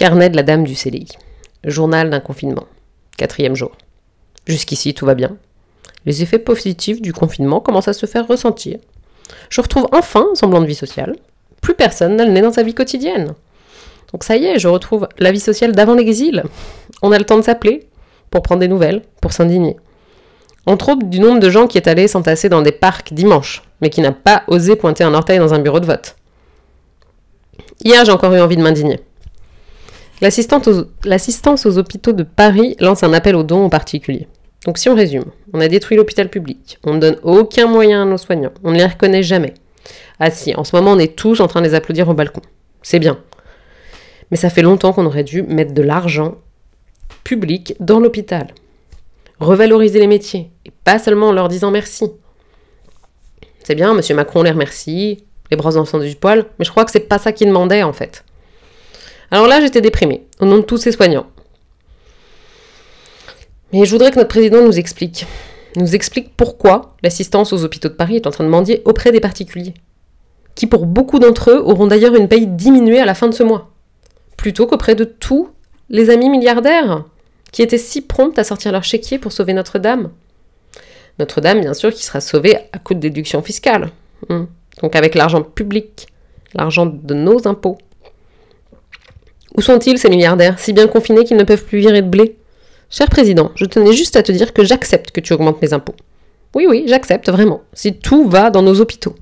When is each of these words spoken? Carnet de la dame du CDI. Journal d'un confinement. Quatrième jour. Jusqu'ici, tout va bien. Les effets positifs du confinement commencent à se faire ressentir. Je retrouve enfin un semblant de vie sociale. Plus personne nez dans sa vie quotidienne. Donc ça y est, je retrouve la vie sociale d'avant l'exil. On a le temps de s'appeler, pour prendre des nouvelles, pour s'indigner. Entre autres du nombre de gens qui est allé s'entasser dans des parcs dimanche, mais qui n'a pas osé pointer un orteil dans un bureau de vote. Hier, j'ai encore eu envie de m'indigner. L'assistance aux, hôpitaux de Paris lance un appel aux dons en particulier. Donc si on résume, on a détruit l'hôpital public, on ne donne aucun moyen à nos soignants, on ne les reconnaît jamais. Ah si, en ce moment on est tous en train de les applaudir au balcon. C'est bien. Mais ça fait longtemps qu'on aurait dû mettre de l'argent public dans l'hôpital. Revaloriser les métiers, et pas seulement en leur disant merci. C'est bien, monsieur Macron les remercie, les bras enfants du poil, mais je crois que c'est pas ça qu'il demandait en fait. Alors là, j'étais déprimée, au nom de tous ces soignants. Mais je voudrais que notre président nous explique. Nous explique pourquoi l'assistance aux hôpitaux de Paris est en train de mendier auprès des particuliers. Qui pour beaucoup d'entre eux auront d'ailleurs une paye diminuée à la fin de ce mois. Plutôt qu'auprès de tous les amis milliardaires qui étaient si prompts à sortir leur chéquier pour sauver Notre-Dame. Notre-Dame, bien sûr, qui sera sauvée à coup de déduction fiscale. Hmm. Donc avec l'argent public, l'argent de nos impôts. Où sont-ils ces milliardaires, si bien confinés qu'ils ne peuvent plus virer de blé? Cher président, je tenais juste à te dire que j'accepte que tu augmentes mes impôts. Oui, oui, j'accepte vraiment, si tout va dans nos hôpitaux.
Carnet 0.00 0.30
de 0.30 0.36
la 0.36 0.42
dame 0.42 0.64
du 0.64 0.74
CDI. 0.74 1.08
Journal 1.62 2.08
d'un 2.08 2.20
confinement. 2.20 2.64
Quatrième 3.18 3.54
jour. 3.54 3.72
Jusqu'ici, 4.46 4.94
tout 4.94 5.04
va 5.04 5.14
bien. 5.14 5.36
Les 6.06 6.22
effets 6.22 6.38
positifs 6.38 7.02
du 7.02 7.12
confinement 7.12 7.60
commencent 7.60 7.88
à 7.88 7.92
se 7.92 8.06
faire 8.06 8.26
ressentir. 8.26 8.78
Je 9.50 9.60
retrouve 9.60 9.88
enfin 9.92 10.28
un 10.32 10.34
semblant 10.34 10.62
de 10.62 10.66
vie 10.66 10.74
sociale. 10.74 11.16
Plus 11.60 11.74
personne 11.74 12.16
nez 12.16 12.40
dans 12.40 12.50
sa 12.50 12.62
vie 12.62 12.72
quotidienne. 12.72 13.34
Donc 14.10 14.24
ça 14.24 14.38
y 14.38 14.46
est, 14.46 14.58
je 14.58 14.68
retrouve 14.68 15.06
la 15.18 15.32
vie 15.32 15.38
sociale 15.38 15.72
d'avant 15.72 15.96
l'exil. 15.96 16.44
On 17.02 17.12
a 17.12 17.18
le 17.18 17.26
temps 17.26 17.36
de 17.36 17.42
s'appeler, 17.42 17.86
pour 18.30 18.40
prendre 18.40 18.60
des 18.60 18.68
nouvelles, 18.68 19.02
pour 19.20 19.34
s'indigner. 19.34 19.76
Entre 20.64 20.92
autres 20.92 21.04
du 21.04 21.20
nombre 21.20 21.40
de 21.40 21.50
gens 21.50 21.66
qui 21.66 21.76
est 21.76 21.88
allé 21.88 22.08
s'entasser 22.08 22.48
dans 22.48 22.62
des 22.62 22.72
parcs 22.72 23.12
dimanche, 23.12 23.62
mais 23.82 23.90
qui 23.90 24.00
n'a 24.00 24.12
pas 24.12 24.44
osé 24.46 24.76
pointer 24.76 25.04
un 25.04 25.12
orteil 25.12 25.40
dans 25.40 25.52
un 25.52 25.58
bureau 25.58 25.78
de 25.78 25.84
vote. 25.84 26.16
Hier, 27.84 28.02
j'ai 28.06 28.12
encore 28.12 28.32
eu 28.32 28.40
envie 28.40 28.56
de 28.56 28.62
m'indigner. 28.62 29.00
L'assistance 30.20 31.66
aux, 31.66 31.78
hôpitaux 31.78 32.12
de 32.12 32.22
Paris 32.22 32.76
lance 32.78 33.02
un 33.02 33.12
appel 33.12 33.36
aux 33.36 33.42
dons 33.42 33.64
en 33.64 33.70
particulier. 33.70 34.28
Donc 34.66 34.76
si 34.76 34.90
on 34.90 34.94
résume, 34.94 35.24
on 35.54 35.60
a 35.60 35.68
détruit 35.68 35.96
l'hôpital 35.96 36.28
public, 36.28 36.78
on 36.84 36.94
ne 36.94 37.00
donne 37.00 37.16
aucun 37.22 37.66
moyen 37.66 38.02
à 38.02 38.04
nos 38.04 38.18
soignants, 38.18 38.52
on 38.62 38.72
ne 38.72 38.76
les 38.76 38.84
reconnaît 38.84 39.22
jamais. 39.22 39.54
Ah 40.18 40.30
si, 40.30 40.54
en 40.54 40.64
ce 40.64 40.76
moment 40.76 40.92
on 40.92 40.98
est 40.98 41.16
tous 41.16 41.40
en 41.40 41.48
train 41.48 41.62
de 41.62 41.66
les 41.66 41.74
applaudir 41.74 42.08
au 42.10 42.14
balcon. 42.14 42.42
C'est 42.82 42.98
bien. 42.98 43.18
Mais 44.30 44.36
ça 44.36 44.50
fait 44.50 44.60
longtemps 44.60 44.92
qu'on 44.92 45.06
aurait 45.06 45.24
dû 45.24 45.42
mettre 45.42 45.72
de 45.72 45.80
l'argent 45.80 46.36
public 47.24 47.74
dans 47.80 48.00
l'hôpital. 48.00 48.48
Revaloriser 49.38 49.98
les 49.98 50.06
métiers, 50.06 50.50
et 50.66 50.72
pas 50.84 50.98
seulement 50.98 51.28
en 51.28 51.32
leur 51.32 51.48
disant 51.48 51.70
merci. 51.70 52.10
C'est 53.64 53.74
bien, 53.74 53.94
monsieur 53.94 54.14
Macron 54.14 54.42
les 54.42 54.50
remercie, 54.50 55.24
les 55.50 55.56
bras 55.56 55.78
enfants 55.78 55.98
du 55.98 56.14
poil, 56.16 56.44
mais 56.58 56.66
je 56.66 56.70
crois 56.70 56.84
que 56.84 56.90
c'est 56.90 57.00
pas 57.00 57.18
ça 57.18 57.32
qu'il 57.32 57.48
demandait 57.48 57.82
en 57.82 57.94
fait. 57.94 58.24
Alors 59.30 59.46
là, 59.46 59.60
j'étais 59.60 59.80
déprimée, 59.80 60.26
au 60.40 60.46
nom 60.46 60.58
de 60.58 60.62
tous 60.62 60.78
ces 60.78 60.92
soignants. 60.92 61.26
Mais 63.72 63.84
je 63.84 63.90
voudrais 63.92 64.10
que 64.10 64.16
notre 64.16 64.28
président 64.28 64.64
nous 64.64 64.78
explique. 64.78 65.26
Nous 65.76 65.94
explique 65.94 66.34
pourquoi 66.36 66.96
l'assistance 67.02 67.52
aux 67.52 67.64
hôpitaux 67.64 67.88
de 67.88 67.94
Paris 67.94 68.16
est 68.16 68.26
en 68.26 68.32
train 68.32 68.44
de 68.44 68.48
mendier 68.48 68.82
auprès 68.84 69.12
des 69.12 69.20
particuliers. 69.20 69.74
Qui 70.56 70.66
pour 70.66 70.86
beaucoup 70.86 71.20
d'entre 71.20 71.50
eux 71.52 71.62
auront 71.64 71.86
d'ailleurs 71.86 72.16
une 72.16 72.28
paye 72.28 72.48
diminuée 72.48 73.00
à 73.00 73.06
la 73.06 73.14
fin 73.14 73.28
de 73.28 73.34
ce 73.34 73.44
mois. 73.44 73.70
Plutôt 74.36 74.66
qu'auprès 74.66 74.96
de 74.96 75.04
tous 75.04 75.48
les 75.88 76.10
amis 76.10 76.28
milliardaires 76.28 77.04
qui 77.52 77.62
étaient 77.62 77.78
si 77.78 78.00
prompts 78.00 78.38
à 78.38 78.44
sortir 78.44 78.72
leur 78.72 78.84
chéquier 78.84 79.18
pour 79.18 79.32
sauver 79.32 79.52
Notre-Dame. 79.52 80.10
Notre-Dame, 81.18 81.60
bien 81.60 81.74
sûr, 81.74 81.92
qui 81.92 82.04
sera 82.04 82.20
sauvée 82.20 82.56
à 82.72 82.78
coup 82.78 82.94
de 82.94 83.00
déduction 83.00 83.42
fiscale. 83.42 83.90
Hmm. 84.28 84.44
Donc 84.82 84.96
avec 84.96 85.14
l'argent 85.14 85.42
public, 85.42 86.08
l'argent 86.54 86.86
de 86.86 87.14
nos 87.14 87.46
impôts. 87.46 87.78
Où 89.60 89.62
sont-ils 89.62 89.98
ces 89.98 90.08
milliardaires, 90.08 90.58
si 90.58 90.72
bien 90.72 90.86
confinés 90.86 91.24
qu'ils 91.24 91.36
ne 91.36 91.44
peuvent 91.44 91.66
plus 91.66 91.80
virer 91.80 92.00
de 92.00 92.08
blé? 92.08 92.38
Cher 92.88 93.08
président, 93.08 93.52
je 93.56 93.66
tenais 93.66 93.92
juste 93.92 94.16
à 94.16 94.22
te 94.22 94.32
dire 94.32 94.54
que 94.54 94.64
j'accepte 94.64 95.10
que 95.10 95.20
tu 95.20 95.34
augmentes 95.34 95.60
mes 95.60 95.74
impôts. 95.74 95.96
Oui, 96.54 96.64
oui, 96.66 96.84
j'accepte 96.86 97.28
vraiment, 97.28 97.60
si 97.74 97.92
tout 97.92 98.26
va 98.26 98.48
dans 98.48 98.62
nos 98.62 98.80
hôpitaux. 98.80 99.14